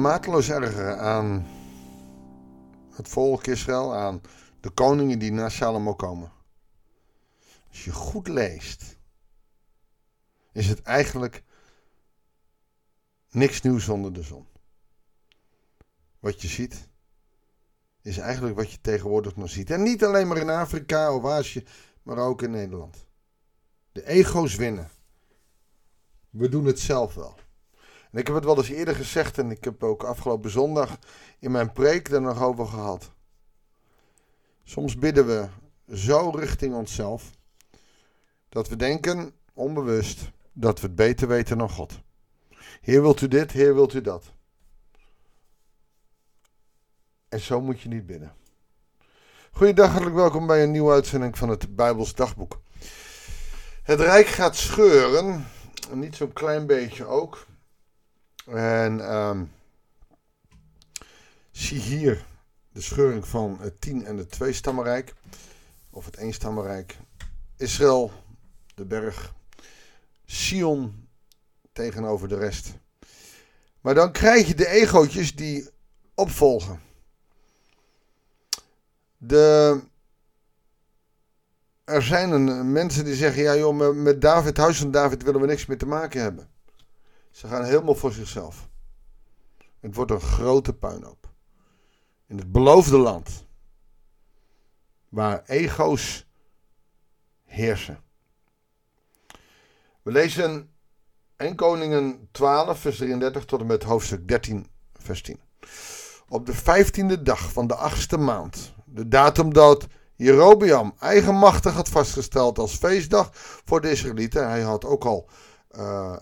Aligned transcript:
mateloos 0.00 0.50
ergeren 0.50 0.98
aan 0.98 1.46
het 2.90 3.08
volk 3.08 3.46
Israël, 3.46 3.94
aan 3.94 4.20
de 4.60 4.70
koningen 4.70 5.18
die 5.18 5.32
na 5.32 5.48
Salomo 5.48 5.94
komen. 5.94 6.32
Als 7.68 7.84
je 7.84 7.92
goed 7.92 8.28
leest, 8.28 8.96
is 10.52 10.68
het 10.68 10.82
eigenlijk 10.82 11.42
niks 13.30 13.62
nieuws 13.62 13.88
onder 13.88 14.12
de 14.12 14.22
zon. 14.22 14.46
Wat 16.18 16.42
je 16.42 16.48
ziet, 16.48 16.88
is 18.02 18.18
eigenlijk 18.18 18.56
wat 18.56 18.72
je 18.72 18.80
tegenwoordig 18.80 19.36
nog 19.36 19.50
ziet. 19.50 19.70
En 19.70 19.82
niet 19.82 20.04
alleen 20.04 20.28
maar 20.28 20.36
in 20.36 20.50
Afrika 20.50 21.14
of 21.14 21.24
Azië, 21.24 21.64
maar 22.02 22.18
ook 22.18 22.42
in 22.42 22.50
Nederland. 22.50 23.06
De 23.92 24.06
ego's 24.06 24.54
winnen. 24.54 24.90
We 26.30 26.48
doen 26.48 26.64
het 26.64 26.78
zelf 26.78 27.14
wel. 27.14 27.38
En 28.10 28.18
ik 28.18 28.26
heb 28.26 28.36
het 28.36 28.44
wel 28.44 28.56
eens 28.56 28.68
eerder 28.68 28.94
gezegd 28.94 29.38
en 29.38 29.50
ik 29.50 29.64
heb 29.64 29.82
ook 29.82 30.02
afgelopen 30.02 30.50
zondag 30.50 30.98
in 31.38 31.50
mijn 31.50 31.72
preek 31.72 32.08
er 32.08 32.20
nog 32.20 32.42
over 32.42 32.66
gehad. 32.66 33.10
Soms 34.64 34.96
bidden 34.96 35.26
we 35.26 35.48
zo 35.94 36.30
richting 36.30 36.74
onszelf 36.74 37.30
dat 38.48 38.68
we 38.68 38.76
denken, 38.76 39.32
onbewust, 39.52 40.30
dat 40.52 40.80
we 40.80 40.86
het 40.86 40.96
beter 40.96 41.28
weten 41.28 41.58
dan 41.58 41.70
God. 41.70 42.00
Heer 42.80 43.02
wilt 43.02 43.20
u 43.20 43.28
dit, 43.28 43.52
Heer 43.52 43.74
wilt 43.74 43.94
u 43.94 44.00
dat. 44.00 44.32
En 47.28 47.40
zo 47.40 47.60
moet 47.60 47.80
je 47.80 47.88
niet 47.88 48.06
bidden. 48.06 48.32
Goedendag, 49.50 49.90
hartelijk 49.90 50.16
welkom 50.16 50.46
bij 50.46 50.62
een 50.62 50.70
nieuwe 50.70 50.92
uitzending 50.92 51.38
van 51.38 51.48
het 51.48 51.76
Bijbels 51.76 52.14
Dagboek. 52.14 52.60
Het 53.82 54.00
Rijk 54.00 54.26
gaat 54.26 54.56
scheuren, 54.56 55.46
niet 55.92 56.16
zo'n 56.16 56.32
klein 56.32 56.66
beetje 56.66 57.06
ook. 57.06 57.46
En 58.48 59.14
um, 59.14 59.52
zie 61.50 61.80
hier 61.80 62.24
de 62.72 62.80
scheuring 62.80 63.26
van 63.26 63.58
het 63.60 63.80
tien 63.80 64.04
en 64.04 64.16
het 64.16 64.30
twee 64.30 64.52
stammenrijk. 64.52 65.14
Of 65.90 66.04
het 66.04 66.16
één 66.16 66.32
stammenrijk. 66.32 66.96
Israël, 67.56 68.12
de 68.74 68.84
berg. 68.84 69.34
Sion 70.24 71.08
tegenover 71.72 72.28
de 72.28 72.36
rest. 72.36 72.74
Maar 73.80 73.94
dan 73.94 74.12
krijg 74.12 74.46
je 74.46 74.54
de 74.54 74.68
egootjes 74.68 75.34
die 75.34 75.68
opvolgen. 76.14 76.80
De, 79.16 79.80
er 81.84 82.02
zijn 82.02 82.30
een, 82.30 82.72
mensen 82.72 83.04
die 83.04 83.14
zeggen: 83.14 83.42
ja, 83.42 83.56
joh, 83.56 83.94
met 83.94 84.20
David, 84.20 84.56
huis 84.56 84.78
van 84.78 84.90
David 84.90 85.22
willen 85.22 85.40
we 85.40 85.46
niks 85.46 85.66
meer 85.66 85.78
te 85.78 85.86
maken 85.86 86.20
hebben. 86.20 86.48
Ze 87.38 87.46
gaan 87.46 87.64
helemaal 87.64 87.94
voor 87.94 88.12
zichzelf. 88.12 88.68
Het 89.80 89.94
wordt 89.94 90.10
een 90.10 90.20
grote 90.20 90.72
puinhoop. 90.72 91.30
In 92.26 92.38
het 92.38 92.52
beloofde 92.52 92.98
land. 92.98 93.46
Waar 95.08 95.42
ego's 95.46 96.26
heersen. 97.44 98.00
We 100.02 100.12
lezen 100.12 100.70
1 101.36 101.54
Koningen 101.54 102.28
12, 102.30 102.80
vers 102.80 102.96
33 102.96 103.44
tot 103.44 103.60
en 103.60 103.66
met 103.66 103.82
hoofdstuk 103.82 104.28
13, 104.28 104.66
vers 104.92 105.22
10. 105.22 105.40
Op 106.28 106.46
de 106.46 106.54
vijftiende 106.54 107.22
dag 107.22 107.52
van 107.52 107.66
de 107.66 107.74
achtste 107.74 108.16
maand, 108.16 108.74
de 108.84 109.08
datum 109.08 109.52
dat 109.52 109.86
Jerobeam 110.14 110.94
eigenmachtig 110.98 111.74
had 111.74 111.88
vastgesteld 111.88 112.58
als 112.58 112.76
feestdag 112.76 113.30
voor 113.32 113.80
de 113.80 113.90
Israëlieten. 113.90 114.48
Hij 114.48 114.62
had 114.62 114.84
ook 114.84 115.04
al 115.04 115.28
uh, 115.76 116.16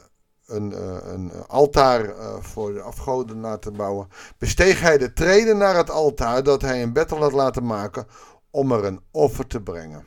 een, 0.47 0.73
uh, 0.73 0.97
een, 1.03 1.33
altaar 1.47 2.05
uh, 2.05 2.37
voor 2.41 2.73
de 2.73 2.81
afgoden 2.81 3.41
laten 3.41 3.77
bouwen. 3.77 4.09
Besteeg 4.39 4.81
hij 4.81 4.99
de 4.99 5.13
treden 5.13 5.57
naar 5.57 5.77
het 5.77 5.91
altaar 5.91 6.43
dat 6.43 6.63
hij 6.63 6.81
in 6.81 6.93
Bethel 6.93 7.21
had 7.21 7.33
laten 7.33 7.67
maken 7.67 8.07
om 8.51 8.73
er 8.73 8.85
een 8.85 9.01
offer 9.11 9.47
te 9.47 9.61
brengen. 9.61 10.07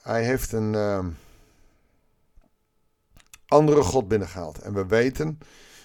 Hij 0.00 0.24
heeft 0.24 0.52
een 0.52 0.76
andere 3.46 3.82
God 3.82 4.08
binnengehaald. 4.08 4.58
En 4.58 4.74
we 4.74 4.86
weten, 4.86 5.38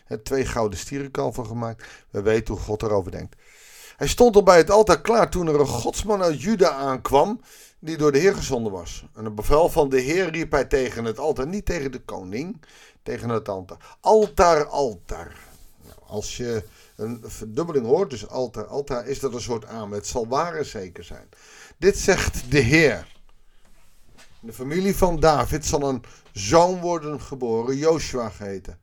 het 0.06 0.25
twee 0.25 0.45
gouden 0.45 0.79
stierenkalven 0.79 1.45
gemaakt. 1.45 1.85
We 2.09 2.22
weten 2.22 2.53
hoe 2.53 2.63
God 2.63 2.84
erover 2.84 3.12
denkt. 3.12 3.35
Hij 3.95 4.07
stond 4.07 4.35
al 4.35 4.44
bij 4.44 4.57
het 4.57 4.69
altaar 4.69 5.01
klaar 5.01 5.29
toen 5.29 5.47
er 5.47 5.59
een 5.59 5.68
godsman 5.68 6.22
uit 6.22 6.41
Juda 6.41 6.69
aankwam, 6.69 7.41
die 7.79 7.97
door 7.97 8.12
de 8.12 8.19
Heer 8.19 8.35
gezonden 8.35 8.72
was. 8.72 9.06
En 9.13 9.25
een 9.25 9.35
bevel 9.35 9.69
van 9.69 9.90
de 9.90 10.00
Heer 10.00 10.29
riep 10.31 10.51
hij 10.51 10.66
tegen 10.66 11.06
het 11.06 11.19
altaar, 11.19 11.47
niet 11.47 11.66
tegen 11.66 11.91
de 11.91 12.01
koning, 12.01 12.62
tegen 13.03 13.29
het 13.29 13.50
altaar. 13.50 13.97
Altaar, 14.00 14.66
altaar. 14.66 15.38
Nou, 15.84 15.97
als 16.06 16.38
je 16.38 16.63
een 16.95 17.23
verdubbeling 17.25 17.85
hoort, 17.85 18.09
dus 18.09 18.28
altaar, 18.28 18.66
altaar, 18.66 19.07
is 19.07 19.19
dat 19.19 19.34
een 19.34 19.41
soort 19.41 19.66
aan. 19.66 19.91
Het 19.91 20.07
zal 20.07 20.28
waar 20.28 20.56
en 20.56 20.66
zeker 20.66 21.03
zijn. 21.03 21.29
Dit 21.78 21.97
zegt 21.97 22.51
de 22.51 22.59
Heer. 22.59 23.18
De 24.39 24.53
familie 24.53 24.95
van 24.95 25.19
David 25.19 25.66
zal 25.66 25.81
een 25.81 26.03
zoon 26.31 26.79
worden 26.79 27.22
geboren, 27.22 27.78
Joshua 27.78 28.29
geheten. 28.29 28.79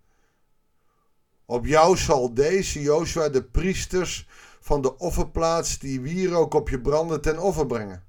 Op 1.44 1.66
jou 1.66 1.96
zal 1.96 2.34
deze 2.34 2.80
Joshua 2.80 3.28
de 3.28 3.42
priesters 3.42 4.28
van 4.60 4.82
de 4.82 4.98
offerplaats 4.98 5.78
die 5.78 6.00
wierook 6.00 6.54
op 6.54 6.68
je 6.68 6.80
branden 6.80 7.20
ten 7.20 7.38
offer 7.38 7.66
brengen. 7.66 8.05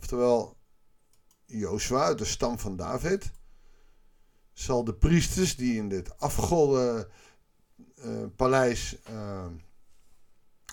Oftewel, 0.00 0.56
Joshua 1.46 2.02
uit 2.04 2.18
de 2.18 2.24
stam 2.24 2.58
van 2.58 2.76
David 2.76 3.30
zal 4.52 4.84
de 4.84 4.94
priesters 4.94 5.56
die 5.56 5.76
in 5.76 5.88
dit 5.88 6.18
afgolde 6.18 7.08
uh, 8.04 8.24
paleis 8.36 8.96
uh, 9.10 9.46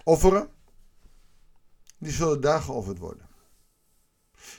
offeren, 0.04 0.50
die 1.98 2.12
zullen 2.12 2.42
daar 2.42 2.62
geofferd 2.62 2.98
worden. 2.98 3.28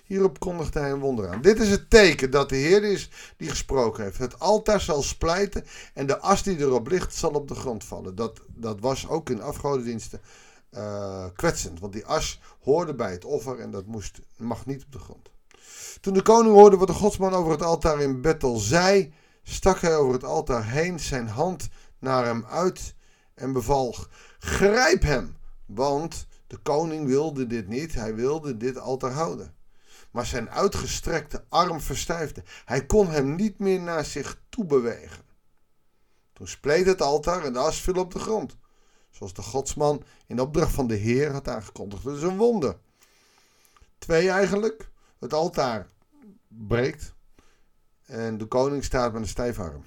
Hierop 0.04 0.38
kondigde 0.38 0.78
hij 0.78 0.90
een 0.90 1.00
wonder 1.00 1.28
aan. 1.28 1.42
Dit 1.42 1.60
is 1.60 1.70
het 1.70 1.90
teken 1.90 2.30
dat 2.30 2.48
de 2.48 2.56
Heer 2.56 2.84
is 2.84 3.10
die 3.36 3.50
gesproken 3.50 4.04
heeft. 4.04 4.18
Het 4.18 4.38
altaar 4.38 4.80
zal 4.80 5.02
splijten 5.02 5.64
en 5.94 6.06
de 6.06 6.18
as 6.18 6.42
die 6.42 6.58
erop 6.58 6.88
ligt 6.88 7.14
zal 7.14 7.30
op 7.30 7.48
de 7.48 7.54
grond 7.54 7.84
vallen. 7.84 8.14
Dat, 8.14 8.40
dat 8.46 8.80
was 8.80 9.08
ook 9.08 9.30
in 9.30 9.42
afgodendiensten 9.42 10.20
uh, 10.70 11.26
kwetsend, 11.34 11.80
want 11.80 11.92
die 11.92 12.06
as 12.06 12.40
hoorde 12.60 12.94
bij 12.94 13.12
het 13.12 13.24
offer 13.24 13.58
en 13.58 13.70
dat 13.70 13.86
moest, 13.86 14.20
mag 14.36 14.66
niet 14.66 14.84
op 14.84 14.92
de 14.92 14.98
grond. 14.98 15.30
Toen 16.00 16.14
de 16.14 16.22
koning 16.22 16.54
hoorde 16.54 16.76
wat 16.76 16.86
de 16.86 16.94
godsman 16.94 17.34
over 17.34 17.52
het 17.52 17.62
altaar 17.62 18.00
in 18.00 18.20
Bethel 18.20 18.56
zei, 18.56 19.12
stak 19.42 19.80
hij 19.80 19.96
over 19.96 20.12
het 20.12 20.24
altaar 20.24 20.70
heen 20.70 21.00
zijn 21.00 21.28
hand 21.28 21.68
naar 21.98 22.24
hem 22.24 22.44
uit 22.44 22.94
en 23.34 23.52
beval: 23.52 23.94
Grijp 24.38 25.02
hem! 25.02 25.36
Want 25.66 26.26
de 26.46 26.56
koning 26.56 27.06
wilde 27.06 27.46
dit 27.46 27.68
niet, 27.68 27.94
hij 27.94 28.14
wilde 28.14 28.56
dit 28.56 28.78
altaar 28.78 29.12
houden 29.12 29.56
maar 30.10 30.26
zijn 30.26 30.50
uitgestrekte 30.50 31.44
arm 31.48 31.80
verstijfde. 31.80 32.42
Hij 32.64 32.86
kon 32.86 33.10
hem 33.10 33.34
niet 33.34 33.58
meer 33.58 33.80
naar 33.80 34.04
zich 34.04 34.40
toe 34.48 34.64
bewegen. 34.64 35.24
Toen 36.32 36.48
spleet 36.48 36.86
het 36.86 37.02
altaar 37.02 37.44
en 37.44 37.52
de 37.52 37.58
as 37.58 37.80
viel 37.80 37.94
op 37.94 38.12
de 38.12 38.18
grond. 38.18 38.56
Zoals 39.10 39.32
de 39.32 39.42
godsman 39.42 40.04
in 40.26 40.40
opdracht 40.40 40.72
van 40.72 40.86
de 40.86 40.94
Heer 40.94 41.32
had 41.32 41.48
aangekondigd. 41.48 42.04
Dat 42.04 42.16
is 42.16 42.22
een 42.22 42.36
wonder. 42.36 42.78
Twee 43.98 44.30
eigenlijk. 44.30 44.90
Het 45.18 45.32
altaar 45.32 45.90
breekt. 46.48 47.14
En 48.04 48.38
de 48.38 48.46
koning 48.46 48.84
staat 48.84 49.12
met 49.12 49.22
een 49.22 49.28
stijf 49.28 49.58
arm. 49.58 49.84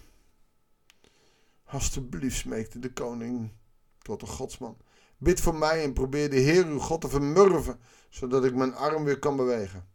Alsjeblieft, 1.63 2.37
smeekte 2.37 2.79
de 2.79 2.93
koning 2.93 3.51
tot 3.97 4.19
de 4.19 4.25
godsman. 4.25 4.77
Bid 5.17 5.41
voor 5.41 5.55
mij 5.55 5.83
en 5.83 5.93
probeer 5.93 6.29
de 6.29 6.39
Heer 6.39 6.65
uw 6.65 6.79
God 6.79 7.01
te 7.01 7.09
vermurven, 7.09 7.79
zodat 8.09 8.45
ik 8.45 8.55
mijn 8.55 8.75
arm 8.75 9.03
weer 9.03 9.19
kan 9.19 9.35
bewegen. 9.35 9.85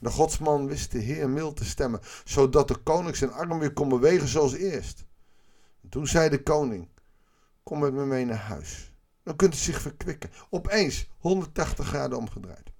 De 0.00 0.10
godsman 0.10 0.66
wist 0.66 0.92
de 0.92 0.98
Heer 0.98 1.30
mild 1.30 1.56
te 1.56 1.64
stemmen, 1.64 2.00
zodat 2.24 2.68
de 2.68 2.76
koning 2.76 3.16
zijn 3.16 3.32
arm 3.32 3.58
weer 3.58 3.72
kon 3.72 3.88
bewegen 3.88 4.28
zoals 4.28 4.52
eerst. 4.52 5.04
En 5.82 5.88
toen 5.88 6.06
zei 6.06 6.28
de 6.28 6.42
koning: 6.42 6.88
Kom 7.62 7.78
met 7.78 7.92
me 7.92 8.04
mee 8.04 8.24
naar 8.24 8.36
huis. 8.36 8.92
Dan 9.22 9.36
kunt 9.36 9.54
u 9.54 9.56
zich 9.56 9.80
verkwikken. 9.80 10.30
Opeens 10.50 11.08
180 11.18 11.86
graden 11.86 12.18
omgedraaid. 12.18 12.72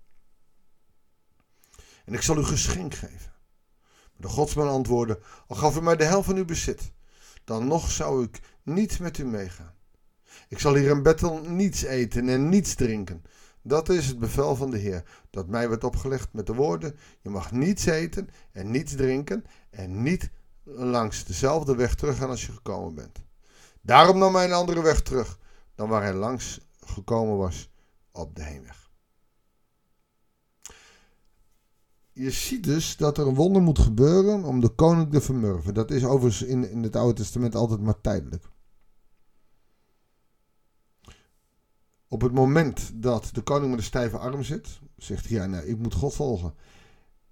En 2.04 2.14
ik 2.14 2.22
zal 2.22 2.38
u 2.38 2.44
geschenk 2.44 2.94
geven. 2.94 3.32
De 4.16 4.28
godsman 4.28 4.68
antwoordde: 4.68 5.20
Al 5.46 5.56
gaf 5.56 5.76
u 5.76 5.82
mij 5.82 5.96
de 5.96 6.04
helft 6.04 6.26
van 6.26 6.36
uw 6.36 6.44
bezit, 6.44 6.92
dan 7.44 7.66
nog 7.66 7.90
zou 7.90 8.24
ik 8.24 8.40
niet 8.62 8.98
met 8.98 9.18
u 9.18 9.24
meegaan. 9.24 9.74
Ik 10.48 10.58
zal 10.58 10.74
hier 10.74 10.90
in 10.90 11.02
Bethel 11.02 11.40
niets 11.40 11.82
eten 11.82 12.28
en 12.28 12.48
niets 12.48 12.74
drinken, 12.74 13.22
dat 13.62 13.88
is 13.88 14.06
het 14.06 14.18
bevel 14.18 14.56
van 14.56 14.70
de 14.70 14.78
Heer, 14.78 15.04
dat 15.30 15.46
mij 15.46 15.68
werd 15.68 15.84
opgelegd 15.84 16.32
met 16.32 16.46
de 16.46 16.54
woorden: 16.54 16.96
Je 17.20 17.30
mag 17.30 17.52
niets 17.52 17.84
eten 17.84 18.28
en 18.52 18.70
niets 18.70 18.94
drinken 18.94 19.44
en 19.70 20.02
niet 20.02 20.30
langs 20.62 21.24
dezelfde 21.24 21.76
weg 21.76 21.94
teruggaan 21.94 22.28
als 22.28 22.46
je 22.46 22.52
gekomen 22.52 22.94
bent. 22.94 23.18
Daarom 23.82 24.18
nam 24.18 24.34
hij 24.34 24.44
een 24.44 24.52
andere 24.52 24.82
weg 24.82 25.02
terug 25.02 25.38
dan 25.74 25.88
waar 25.88 26.02
hij 26.02 26.14
langs 26.14 26.60
gekomen 26.80 27.36
was 27.36 27.70
op 28.12 28.36
de 28.36 28.42
heenweg. 28.42 28.82
je 32.12 32.30
ziet 32.30 32.64
dus 32.64 32.96
dat 32.96 33.18
er 33.18 33.26
een 33.26 33.34
wonder 33.34 33.62
moet 33.62 33.78
gebeuren 33.78 34.44
om 34.44 34.60
de 34.60 34.68
koning 34.68 35.10
te 35.10 35.20
vermurven. 35.20 35.74
Dat 35.74 35.90
is 35.90 36.04
overigens 36.04 36.42
in, 36.42 36.70
in 36.70 36.82
het 36.82 36.96
Oude 36.96 37.14
Testament 37.14 37.54
altijd 37.54 37.80
maar 37.80 38.00
tijdelijk. 38.00 38.50
Op 42.08 42.20
het 42.20 42.32
moment 42.32 42.90
dat 42.94 43.30
de 43.32 43.42
koning 43.42 43.70
met 43.70 43.78
een 43.78 43.84
stijve 43.84 44.18
arm 44.18 44.42
zit, 44.42 44.80
zegt 44.96 45.28
hij: 45.28 45.38
Ja, 45.38 45.46
nou, 45.46 45.64
ik 45.64 45.78
moet 45.78 45.94
God 45.94 46.14
volgen. 46.14 46.54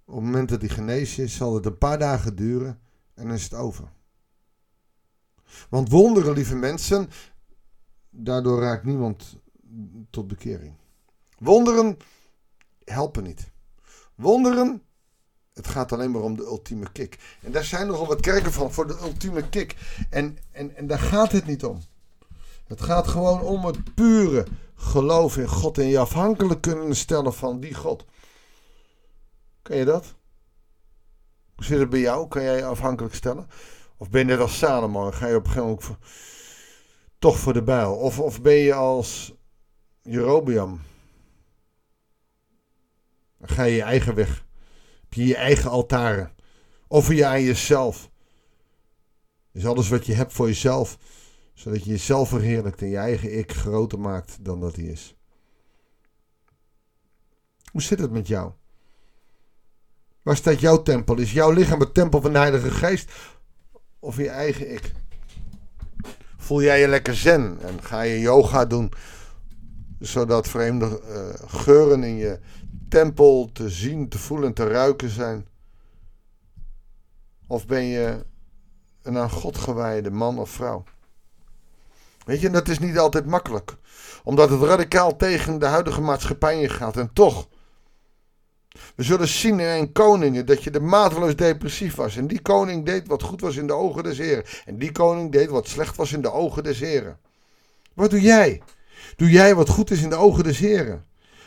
Op 0.05 0.15
het 0.15 0.23
moment 0.23 0.49
dat 0.49 0.61
hij 0.61 0.69
genezen 0.69 1.23
is, 1.23 1.35
zal 1.35 1.55
het 1.55 1.65
een 1.65 1.77
paar 1.77 1.99
dagen 1.99 2.35
duren 2.35 2.79
en 3.13 3.25
dan 3.25 3.35
is 3.35 3.43
het 3.43 3.53
over. 3.53 3.91
Want 5.69 5.89
wonderen, 5.89 6.33
lieve 6.33 6.55
mensen, 6.55 7.09
daardoor 8.09 8.61
raakt 8.61 8.83
niemand 8.83 9.37
tot 10.09 10.27
bekering. 10.27 10.73
Wonderen 11.37 11.97
helpen 12.83 13.23
niet. 13.23 13.51
Wonderen, 14.15 14.81
het 15.53 15.67
gaat 15.67 15.91
alleen 15.91 16.11
maar 16.11 16.21
om 16.21 16.35
de 16.35 16.43
ultieme 16.43 16.91
kick. 16.91 17.19
En 17.41 17.51
daar 17.51 17.63
zijn 17.63 17.87
nogal 17.87 18.07
wat 18.07 18.21
kerken 18.21 18.51
van 18.51 18.71
voor 18.71 18.87
de 18.87 18.99
ultieme 19.01 19.49
kick. 19.49 19.75
En, 20.09 20.37
en, 20.51 20.75
en 20.75 20.87
daar 20.87 20.99
gaat 20.99 21.31
het 21.31 21.45
niet 21.45 21.63
om. 21.63 21.79
Het 22.67 22.81
gaat 22.81 23.07
gewoon 23.07 23.41
om 23.41 23.65
het 23.65 23.93
pure 23.93 24.47
geloof 24.75 25.37
in 25.37 25.47
God 25.47 25.77
en 25.77 25.87
je 25.87 25.99
afhankelijk 25.99 26.61
kunnen 26.61 26.95
stellen 26.95 27.33
van 27.33 27.59
die 27.59 27.73
God. 27.73 28.05
Kan 29.61 29.77
je 29.77 29.85
dat? 29.85 30.13
Hoe 31.55 31.65
zit 31.65 31.79
het 31.79 31.89
bij 31.89 31.99
jou? 31.99 32.27
Kan 32.27 32.43
jij 32.43 32.57
je 32.57 32.65
afhankelijk 32.65 33.15
stellen? 33.15 33.47
Of 34.01 34.09
ben 34.09 34.19
je 34.19 34.25
net 34.25 34.39
als 34.39 34.57
Salomon? 34.57 35.13
Ga 35.13 35.27
je 35.27 35.35
op 35.35 35.45
een 35.45 35.51
gegeven 35.51 35.69
moment 35.69 35.97
toch 37.19 37.39
voor 37.39 37.53
de 37.53 37.63
bijl? 37.63 37.95
Of, 37.95 38.19
of 38.19 38.41
ben 38.41 38.53
je 38.53 38.73
als 38.73 39.33
Jerobeam? 40.01 40.81
Dan 43.37 43.49
ga 43.49 43.63
je 43.63 43.75
je 43.75 43.81
eigen 43.81 44.15
weg. 44.15 44.45
Heb 45.01 45.13
je 45.13 45.25
je 45.25 45.35
eigen 45.35 45.69
altaren. 45.69 46.35
Offer 46.87 47.15
je 47.15 47.25
aan 47.25 47.41
jezelf. 47.41 48.09
Is 49.51 49.65
alles 49.65 49.89
wat 49.89 50.05
je 50.05 50.13
hebt 50.13 50.33
voor 50.33 50.47
jezelf. 50.47 50.97
Zodat 51.53 51.83
je 51.83 51.89
jezelf 51.89 52.29
verheerlijkt 52.29 52.81
en 52.81 52.89
je 52.89 52.97
eigen 52.97 53.37
ik 53.37 53.51
groter 53.51 53.99
maakt 53.99 54.45
dan 54.45 54.59
dat 54.59 54.75
hij 54.75 54.85
is. 54.85 55.15
Hoe 57.71 57.81
zit 57.81 57.99
het 57.99 58.11
met 58.11 58.27
jou? 58.27 58.51
Waar 60.21 60.35
staat 60.35 60.59
jouw 60.59 60.81
tempel? 60.81 61.17
Is 61.17 61.31
jouw 61.31 61.51
lichaam 61.51 61.79
het 61.79 61.93
tempel 61.93 62.21
van 62.21 62.31
de 62.31 62.37
Heilige 62.37 62.71
Geest? 62.71 63.11
Of 64.03 64.17
je 64.17 64.29
eigen 64.29 64.73
ik? 64.73 64.91
Voel 66.37 66.61
jij 66.61 66.79
je 66.79 66.87
lekker 66.87 67.15
zen 67.15 67.57
en 67.61 67.83
ga 67.83 68.01
je 68.01 68.19
yoga 68.19 68.65
doen, 68.65 68.91
zodat 69.99 70.47
vreemde 70.47 71.01
uh, 71.09 71.49
geuren 71.49 72.03
in 72.03 72.15
je 72.15 72.39
tempel 72.89 73.49
te 73.53 73.69
zien, 73.69 74.09
te 74.09 74.17
voelen 74.17 74.47
en 74.47 74.53
te 74.53 74.67
ruiken 74.67 75.09
zijn? 75.09 75.47
Of 77.47 77.65
ben 77.65 77.83
je 77.83 78.25
een 79.01 79.17
aan 79.17 79.29
God 79.29 79.57
gewijde 79.57 80.11
man 80.11 80.39
of 80.39 80.49
vrouw? 80.49 80.83
Weet 82.25 82.41
je, 82.41 82.49
dat 82.49 82.67
is 82.67 82.79
niet 82.79 82.97
altijd 82.97 83.25
makkelijk, 83.25 83.75
omdat 84.23 84.49
het 84.49 84.61
radicaal 84.61 85.15
tegen 85.15 85.59
de 85.59 85.65
huidige 85.65 86.01
maatschappij 86.01 86.61
ingaat. 86.61 86.97
En 86.97 87.13
toch, 87.13 87.47
we 88.95 89.03
zullen 89.03 89.27
zien 89.27 89.59
in 89.59 89.67
een 89.67 89.91
koningen 89.91 90.45
dat 90.45 90.63
je 90.63 90.71
de 90.71 90.79
mateloos 90.79 91.35
depressief 91.35 91.95
was. 91.95 92.17
En 92.17 92.27
die 92.27 92.41
koning 92.41 92.85
deed 92.85 93.07
wat 93.07 93.23
goed 93.23 93.41
was 93.41 93.55
in 93.55 93.67
de 93.67 93.73
ogen 93.73 94.03
des 94.03 94.17
Heren. 94.17 94.43
En 94.65 94.77
die 94.77 94.91
koning 94.91 95.31
deed 95.31 95.49
wat 95.49 95.67
slecht 95.67 95.95
was 95.95 96.13
in 96.13 96.21
de 96.21 96.31
ogen 96.31 96.63
des 96.63 96.79
Heren. 96.79 97.19
Wat 97.93 98.09
doe 98.09 98.21
jij? 98.21 98.61
Doe 99.15 99.29
jij 99.29 99.55
wat 99.55 99.69
goed 99.69 99.91
is 99.91 100.01
in 100.01 100.09
de 100.09 100.15
ogen 100.15 100.43
des 100.43 100.59
Heren? 100.59 101.05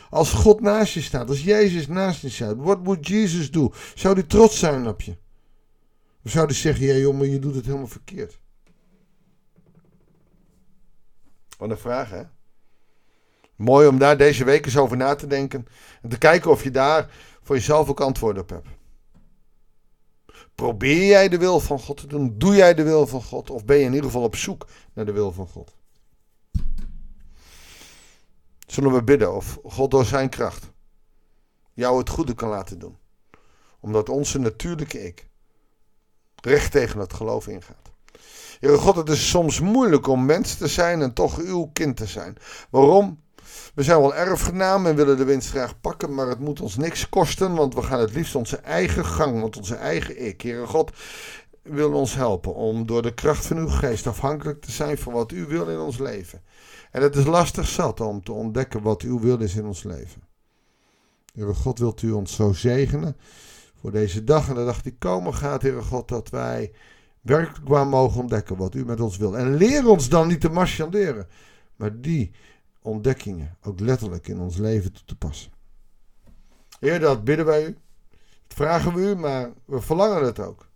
Als 0.09 0.31
God 0.31 0.61
naast 0.61 0.93
je 0.93 1.01
staat, 1.01 1.29
als 1.29 1.43
Jezus 1.43 1.87
naast 1.87 2.21
je 2.21 2.29
staat, 2.29 2.55
wat 2.57 2.83
moet 2.83 3.07
Jezus 3.07 3.51
doen? 3.51 3.73
Zou 3.95 4.13
hij 4.13 4.23
trots 4.23 4.59
zijn 4.59 4.87
op 4.87 5.01
je? 5.01 5.15
Of 6.23 6.31
zou 6.31 6.53
zeggen, 6.53 6.85
ja 6.85 6.93
jongen, 6.93 7.29
je 7.29 7.39
doet 7.39 7.55
het 7.55 7.65
helemaal 7.65 7.87
verkeerd? 7.87 8.39
Wat 11.57 11.69
een 11.69 11.77
vraag, 11.77 12.09
hè? 12.09 12.23
Mooi 13.55 13.87
om 13.87 13.97
daar 13.97 14.17
deze 14.17 14.43
week 14.43 14.65
eens 14.65 14.77
over 14.77 14.97
na 14.97 15.15
te 15.15 15.27
denken. 15.27 15.67
En 16.01 16.09
te 16.09 16.17
kijken 16.17 16.51
of 16.51 16.63
je 16.63 16.71
daar 16.71 17.09
voor 17.41 17.55
jezelf 17.55 17.89
ook 17.89 17.99
antwoord 17.99 18.37
op 18.37 18.49
hebt. 18.49 18.67
Probeer 20.55 21.05
jij 21.05 21.29
de 21.29 21.37
wil 21.37 21.59
van 21.59 21.79
God 21.79 21.97
te 21.97 22.07
doen? 22.07 22.37
Doe 22.37 22.55
jij 22.55 22.73
de 22.73 22.83
wil 22.83 23.07
van 23.07 23.21
God? 23.21 23.49
Of 23.49 23.65
ben 23.65 23.77
je 23.77 23.83
in 23.83 23.93
ieder 23.93 24.05
geval 24.05 24.23
op 24.23 24.35
zoek 24.35 24.67
naar 24.93 25.05
de 25.05 25.11
wil 25.11 25.31
van 25.31 25.47
God? 25.47 25.75
Zullen 28.67 28.93
we 28.93 29.03
bidden 29.03 29.35
of 29.35 29.59
God 29.63 29.91
door 29.91 30.05
zijn 30.05 30.29
kracht 30.29 30.71
jou 31.73 31.97
het 31.97 32.09
goede 32.09 32.33
kan 32.33 32.49
laten 32.49 32.79
doen? 32.79 32.97
Omdat 33.79 34.09
onze 34.09 34.39
natuurlijke 34.39 35.05
ik 35.05 35.27
recht 36.41 36.71
tegen 36.71 36.99
het 36.99 37.13
geloof 37.13 37.47
ingaat. 37.47 37.91
Heere 38.59 38.77
God, 38.77 38.95
het 38.95 39.09
is 39.09 39.29
soms 39.29 39.59
moeilijk 39.59 40.07
om 40.07 40.25
mens 40.25 40.55
te 40.55 40.67
zijn 40.67 41.01
en 41.01 41.13
toch 41.13 41.39
uw 41.39 41.69
kind 41.73 41.97
te 41.97 42.05
zijn. 42.05 42.37
Waarom? 42.69 43.23
We 43.75 43.83
zijn 43.83 43.99
wel 43.99 44.15
erfgenaam 44.15 44.85
en 44.85 44.95
willen 44.95 45.17
de 45.17 45.23
winst 45.23 45.49
graag 45.49 45.79
pakken, 45.81 46.13
maar 46.13 46.27
het 46.27 46.39
moet 46.39 46.61
ons 46.61 46.77
niks 46.77 47.09
kosten, 47.09 47.55
want 47.55 47.73
we 47.73 47.81
gaan 47.81 47.99
het 47.99 48.13
liefst 48.13 48.35
onze 48.35 48.57
eigen 48.57 49.05
gang, 49.05 49.41
want 49.41 49.57
onze 49.57 49.75
eigen 49.75 50.25
ik. 50.25 50.41
Heere 50.41 50.67
God 50.67 50.91
wil 51.61 51.93
ons 51.93 52.15
helpen 52.15 52.55
om 52.55 52.85
door 52.85 53.01
de 53.01 53.13
kracht 53.13 53.45
van 53.45 53.57
uw 53.57 53.67
geest 53.67 54.07
afhankelijk 54.07 54.61
te 54.61 54.71
zijn 54.71 54.97
van 54.97 55.13
wat 55.13 55.31
u 55.31 55.45
wil 55.45 55.69
in 55.69 55.79
ons 55.79 55.97
leven. 55.97 56.41
En 56.91 57.01
het 57.01 57.15
is 57.15 57.25
lastig 57.25 57.67
zat 57.67 58.01
om 58.01 58.23
te 58.23 58.31
ontdekken 58.31 58.81
wat 58.81 59.01
uw 59.01 59.19
wil 59.19 59.39
is 59.39 59.55
in 59.55 59.65
ons 59.65 59.83
leven. 59.83 60.21
Heere 61.33 61.53
God, 61.53 61.79
wilt 61.79 62.01
u 62.01 62.11
ons 62.11 62.35
zo 62.35 62.53
zegenen 62.53 63.17
voor 63.81 63.91
deze 63.91 64.23
dag 64.23 64.49
en 64.49 64.55
de 64.55 64.65
dag 64.65 64.81
die 64.81 64.95
komen 64.97 65.33
gaat, 65.33 65.61
Heere 65.61 65.81
God, 65.81 66.07
dat 66.07 66.29
wij 66.29 66.71
werkelijk 67.21 67.67
waar 67.67 67.87
mogen 67.87 68.21
ontdekken 68.21 68.57
wat 68.57 68.75
u 68.75 68.85
met 68.85 68.99
ons 68.99 69.17
wil. 69.17 69.37
En 69.37 69.55
leer 69.55 69.87
ons 69.87 70.09
dan 70.09 70.27
niet 70.27 70.41
te 70.41 70.49
marchanderen, 70.49 71.27
maar 71.75 72.01
die 72.01 72.31
ontdekkingen 72.85 73.57
ook 73.63 73.79
letterlijk 73.79 74.27
in 74.27 74.39
ons 74.39 74.57
leven 74.57 74.93
toe 74.93 75.05
te 75.05 75.15
passen. 75.15 75.51
Heer, 76.79 76.99
dat 76.99 77.23
bidden 77.23 77.45
wij 77.45 77.65
u. 77.65 77.77
Dat 78.47 78.57
vragen 78.57 78.93
we 78.93 79.01
u, 79.01 79.15
maar 79.15 79.51
we 79.65 79.81
verlangen 79.81 80.23
het 80.23 80.39
ook. 80.39 80.67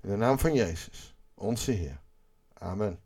In 0.00 0.08
de 0.10 0.16
naam 0.16 0.38
van 0.38 0.54
Jezus, 0.54 1.14
onze 1.34 1.70
Heer. 1.70 2.00
Amen. 2.52 2.98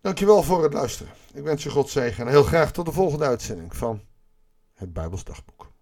Dankjewel 0.00 0.42
voor 0.42 0.62
het 0.62 0.72
luisteren. 0.72 1.12
Ik 1.32 1.42
wens 1.42 1.62
je 1.62 1.70
God 1.70 1.88
zegen 1.88 2.26
en 2.26 2.30
heel 2.30 2.42
graag 2.42 2.72
tot 2.72 2.86
de 2.86 2.92
volgende 2.92 3.24
uitzending 3.24 3.76
van 3.76 4.00
het 4.74 4.92
Bijbels 4.92 5.24
Dagboek. 5.24 5.72